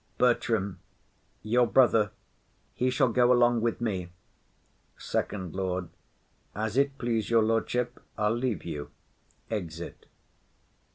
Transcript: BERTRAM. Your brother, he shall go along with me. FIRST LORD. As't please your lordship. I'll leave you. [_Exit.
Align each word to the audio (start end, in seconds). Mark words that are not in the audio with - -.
BERTRAM. 0.17 0.79
Your 1.43 1.67
brother, 1.67 2.09
he 2.73 2.89
shall 2.89 3.09
go 3.09 3.31
along 3.31 3.61
with 3.61 3.79
me. 3.79 4.09
FIRST 4.95 5.31
LORD. 5.31 5.89
As't 6.55 6.97
please 6.97 7.29
your 7.29 7.43
lordship. 7.43 8.01
I'll 8.17 8.33
leave 8.35 8.65
you. 8.65 8.89
[_Exit. 9.51 9.93